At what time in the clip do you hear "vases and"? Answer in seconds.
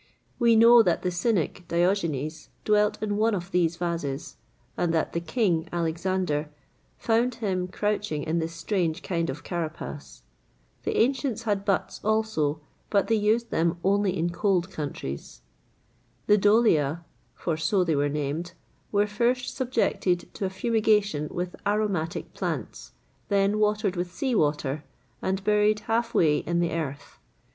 3.77-4.91